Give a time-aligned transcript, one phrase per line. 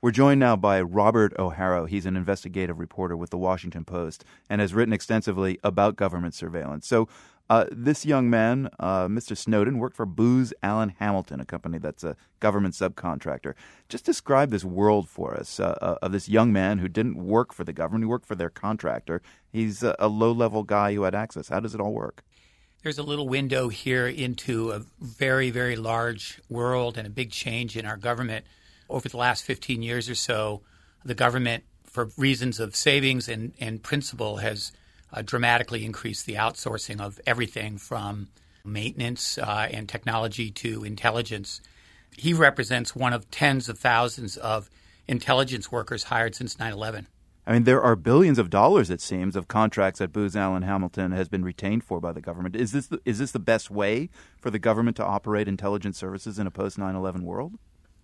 [0.00, 1.86] We're joined now by Robert O'Harrow.
[1.86, 6.86] He's an investigative reporter with the Washington Post and has written extensively about government surveillance.
[6.86, 7.08] So,
[7.50, 9.36] uh, this young man, uh, Mr.
[9.36, 13.54] Snowden, worked for Booz Allen Hamilton, a company that's a government subcontractor.
[13.88, 17.52] Just describe this world for us uh, uh of this young man who didn't work
[17.52, 19.20] for the government, he worked for their contractor.
[19.50, 21.48] He's a, a low level guy who had access.
[21.48, 22.22] How does it all work?
[22.84, 27.76] There's a little window here into a very, very large world and a big change
[27.76, 28.44] in our government
[28.88, 30.62] over the last 15 years or so,
[31.04, 34.72] the government, for reasons of savings and, and principle, has
[35.12, 38.28] uh, dramatically increased the outsourcing of everything from
[38.64, 41.60] maintenance uh, and technology to intelligence.
[42.16, 44.68] He represents one of tens of thousands of
[45.06, 47.06] intelligence workers hired since 9 11.
[47.46, 51.12] I mean, there are billions of dollars, it seems, of contracts that Booz Allen Hamilton
[51.12, 52.54] has been retained for by the government.
[52.54, 56.38] Is this the, is this the best way for the government to operate intelligence services
[56.38, 57.54] in a post 9 11 world?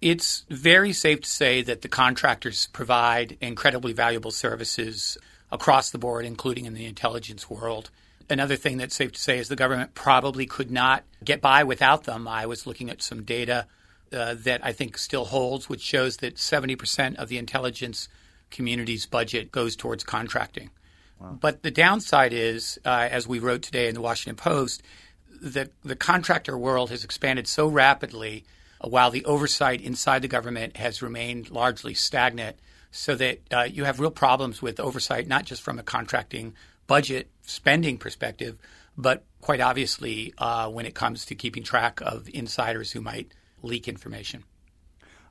[0.00, 5.16] It's very safe to say that the contractors provide incredibly valuable services
[5.50, 7.90] across the board, including in the intelligence world.
[8.28, 12.04] Another thing that's safe to say is the government probably could not get by without
[12.04, 12.26] them.
[12.26, 13.66] I was looking at some data
[14.12, 18.08] uh, that I think still holds, which shows that 70% of the intelligence
[18.50, 20.70] community's budget goes towards contracting.
[21.18, 21.38] Wow.
[21.40, 24.82] But the downside is, uh, as we wrote today in the Washington Post,
[25.42, 28.44] that the contractor world has expanded so rapidly
[28.80, 32.56] while the oversight inside the government has remained largely stagnant,
[32.90, 36.54] so that uh, you have real problems with oversight, not just from a contracting
[36.86, 38.56] budget spending perspective,
[38.96, 43.88] but quite obviously uh, when it comes to keeping track of insiders who might leak
[43.88, 44.44] information.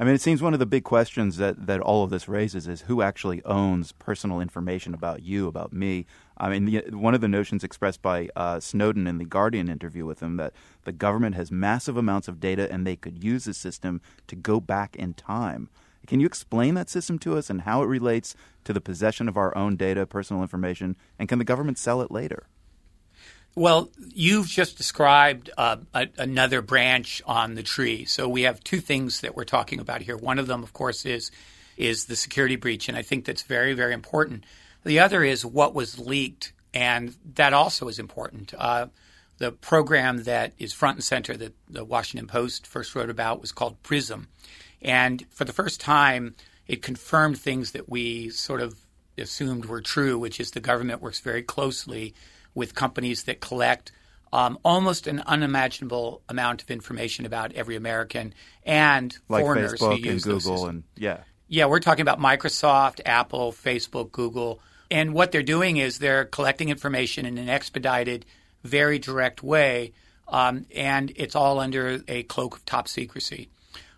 [0.00, 2.66] I mean, it seems one of the big questions that, that all of this raises
[2.66, 6.06] is who actually owns personal information about you, about me.
[6.38, 10.06] I mean, the, one of the notions expressed by uh, Snowden in the Guardian interview
[10.06, 13.52] with him that the government has massive amounts of data and they could use the
[13.52, 15.68] system to go back in time.
[16.06, 18.34] Can you explain that system to us and how it relates
[18.64, 22.10] to the possession of our own data, personal information, and can the government sell it
[22.10, 22.46] later?
[23.54, 28.04] Well, you've just described uh, a, another branch on the tree.
[28.04, 30.16] So we have two things that we're talking about here.
[30.16, 31.30] One of them, of course, is
[31.76, 34.44] is the security breach, and I think that's very, very important.
[34.84, 38.52] The other is what was leaked, and that also is important.
[38.56, 38.88] Uh,
[39.38, 43.50] the program that is front and center that the Washington Post first wrote about was
[43.50, 44.28] called PRISM,
[44.82, 46.34] and for the first time,
[46.68, 48.78] it confirmed things that we sort of
[49.16, 52.14] assumed were true, which is the government works very closely
[52.54, 53.92] with companies that collect
[54.32, 58.32] um, almost an unimaginable amount of information about every American
[58.64, 61.18] and like foreigners Facebook who use and Google and yeah.
[61.48, 64.60] Yeah, we're talking about Microsoft, Apple, Facebook, Google.
[64.88, 68.24] And what they're doing is they're collecting information in an expedited,
[68.62, 69.92] very direct way,
[70.28, 73.48] um, and it's all under a cloak of top secrecy.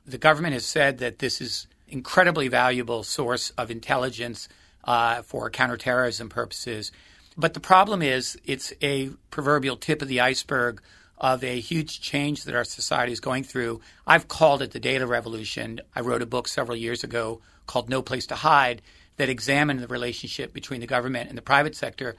[0.07, 4.49] The government has said that this is incredibly valuable source of intelligence
[4.85, 6.91] uh, for counterterrorism purposes.
[7.37, 10.82] But the problem is, it's a proverbial tip of the iceberg
[11.19, 13.81] of a huge change that our society is going through.
[14.06, 15.81] I've called it the data revolution.
[15.94, 18.82] I wrote a book several years ago called No Place to Hide
[19.16, 22.16] that examined the relationship between the government and the private sector.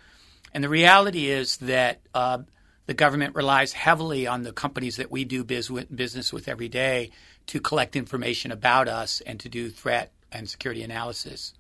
[0.54, 2.40] And the reality is that uh,
[2.86, 7.12] the government relies heavily on the companies that we do biz- business with every day
[7.48, 11.54] to collect information about us and to do threat and security analysis.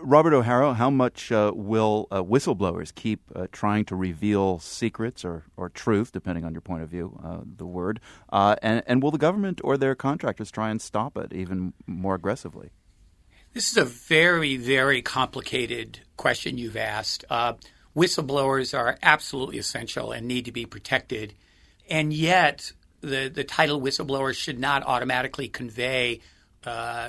[0.00, 5.44] Robert O'Harrow, how much uh, will uh, whistleblowers keep uh, trying to reveal secrets or,
[5.56, 8.00] or truth, depending on your point of view, uh, the word?
[8.30, 12.14] Uh, and, and will the government or their contractors try and stop it even more
[12.14, 12.70] aggressively?
[13.54, 17.24] This is a very, very complicated question you've asked.
[17.30, 17.54] Uh,
[17.96, 21.34] whistleblowers are absolutely essential and need to be protected.
[21.88, 26.20] And yet, the, the title whistleblower should not automatically convey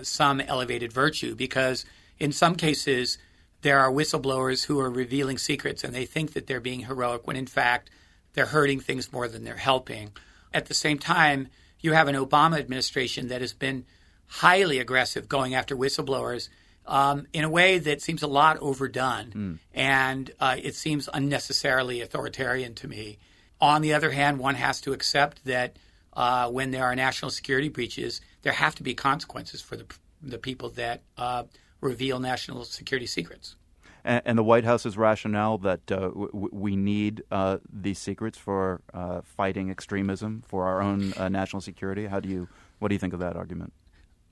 [0.03, 1.85] some elevated virtue because–
[2.19, 3.17] in some cases,
[3.61, 7.35] there are whistleblowers who are revealing secrets and they think that they're being heroic when
[7.35, 7.89] in fact
[8.33, 10.11] they're hurting things more than they're helping.
[10.53, 13.85] At the same time, you have an Obama administration that has been
[14.27, 16.49] highly aggressive going after whistleblowers
[16.85, 19.59] um, in a way that seems a lot overdone mm.
[19.73, 23.17] and uh, it seems unnecessarily authoritarian to me.
[23.61, 25.77] On the other hand, one has to accept that
[26.13, 29.85] uh, when there are national security breaches, there have to be consequences for the,
[30.21, 31.43] the people that uh,
[31.81, 33.55] reveal national security secrets.
[34.03, 38.81] And, and the White House's rationale that uh, w- we need uh, these secrets for
[38.93, 42.07] uh, fighting extremism for our own uh, national security.
[42.07, 42.47] How do you
[42.79, 43.73] what do you think of that argument?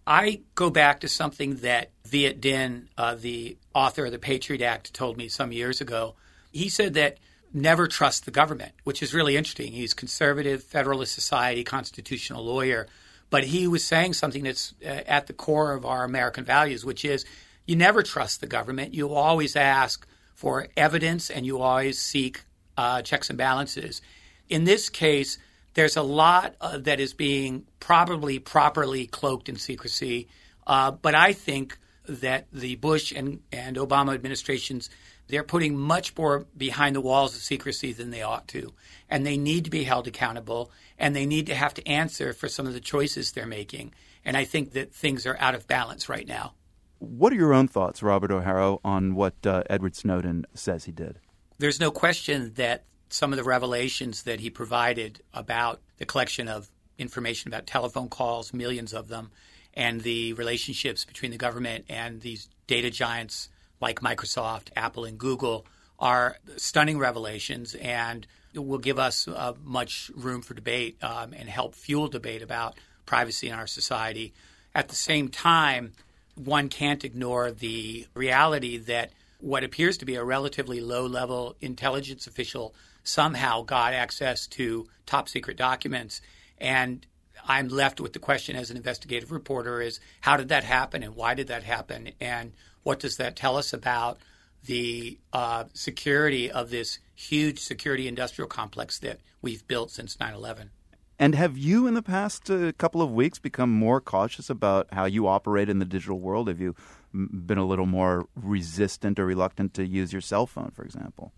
[0.05, 4.93] I go back to something that Viet Dinh, uh, the author of the Patriot Act,
[4.93, 6.15] told me some years ago.
[6.53, 7.17] He said that
[7.53, 9.73] never trust the government, which is really interesting.
[9.73, 12.87] He's conservative, Federalist Society, constitutional lawyer.
[13.29, 17.03] But he was saying something that's uh, at the core of our American values, which
[17.03, 17.25] is
[17.65, 18.93] you never trust the government.
[18.93, 22.43] You always ask for evidence and you always seek
[22.77, 24.01] uh, checks and balances.
[24.49, 25.37] In this case,
[25.73, 30.27] there's a lot uh, that is being probably properly cloaked in secrecy.
[30.65, 31.77] Uh, but I think
[32.07, 34.89] that the Bush and, and Obama administrations
[35.27, 38.73] they're putting much more behind the walls of secrecy than they ought to.
[39.09, 42.47] And they need to be held accountable and they need to have to answer for
[42.47, 43.93] some of the choices they're making.
[44.25, 46.53] And I think that things are out of balance right now.
[46.99, 51.19] What are your own thoughts, Robert O'Harrow, on what uh, Edward Snowden says he did?
[51.59, 56.69] There's no question that some of the revelations that he provided about the collection of
[56.97, 59.31] information about telephone calls, millions of them,
[59.77, 63.47] and the relationships between the government and these data giants
[63.79, 65.67] like Microsoft, Apple, and Google
[65.99, 68.25] are stunning revelations and
[68.55, 72.75] will give us uh, much room for debate um, and help fuel debate about
[73.05, 74.33] privacy in our society.
[74.73, 75.93] At the same time,
[76.33, 82.25] one can't ignore the reality that what appears to be a relatively low level intelligence
[82.25, 82.73] official
[83.03, 86.19] somehow got access to top secret documents.
[86.57, 87.05] And
[87.47, 91.15] I'm left with the question as an investigative reporter is how did that happen and
[91.15, 92.11] why did that happen?
[92.19, 92.51] And
[92.83, 94.19] what does that tell us about
[94.65, 100.71] the uh, security of this huge security industrial complex that we've built since 9 11?
[101.19, 105.05] And have you, in the past uh, couple of weeks, become more cautious about how
[105.05, 106.47] you operate in the digital world?
[106.47, 106.75] Have you
[107.13, 111.33] been a little more resistant or reluctant to use your cell phone, for example?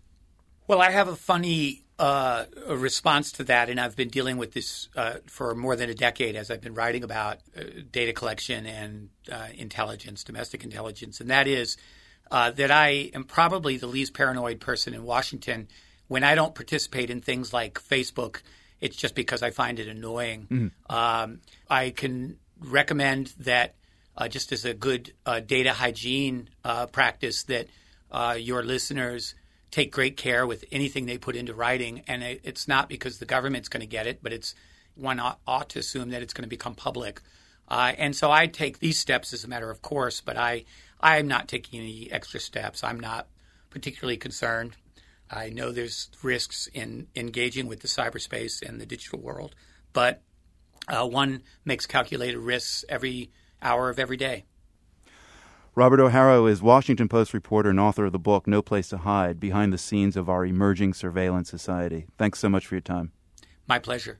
[0.66, 4.54] Well, I have a funny uh, a response to that, and I've been dealing with
[4.54, 7.62] this uh, for more than a decade as I've been writing about uh,
[7.92, 11.76] data collection and uh, intelligence, domestic intelligence, and that is
[12.30, 15.68] uh, that I am probably the least paranoid person in Washington.
[16.08, 18.40] When I don't participate in things like Facebook,
[18.80, 20.46] it's just because I find it annoying.
[20.50, 20.96] Mm-hmm.
[20.96, 23.74] Um, I can recommend that
[24.16, 25.12] uh, just as a good
[25.46, 26.48] data hygiene
[26.92, 27.68] practice that
[28.38, 29.34] your listeners
[29.70, 32.02] take great care with anything they put into writing.
[32.06, 34.54] And it, it's not because the government's going to get it, but it's
[34.94, 37.20] one ought, ought, to assume that it's going to become public.
[37.68, 40.64] Uh, and so I take these steps as a matter of course, but I
[41.00, 42.84] I'm not taking any extra steps.
[42.84, 43.26] I'm not
[43.70, 44.76] particularly concerned.
[45.30, 49.54] I know there's risks in engaging with the cyberspace and the digital world,
[49.92, 50.22] but
[50.88, 53.30] uh, one makes calculated risks every
[53.62, 54.44] hour of every day.
[55.80, 59.40] Robert O'Harrow is Washington Post reporter and author of the book No Place to Hide
[59.40, 62.04] Behind the Scenes of Our Emerging Surveillance Society.
[62.18, 63.12] Thanks so much for your time.
[63.66, 64.18] My pleasure.